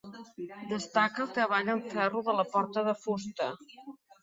Destaca 0.71 1.21
el 1.25 1.29
treball 1.35 1.69
en 1.75 1.85
ferro 1.93 2.25
de 2.31 2.37
la 2.41 2.49
porta 2.57 2.87
de 2.91 2.99
fusta. 3.05 3.53